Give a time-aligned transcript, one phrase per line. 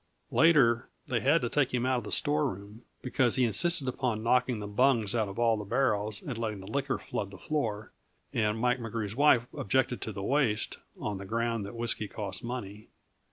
[0.31, 4.57] Later, they had to take him out of the storeroom, because he insisted upon knocking
[4.57, 7.91] the bungs out of all the barrels and letting the liquor flood the floor,
[8.33, 12.87] and Mike McGrew's wife objected to the waste, on the ground that whisky costs money.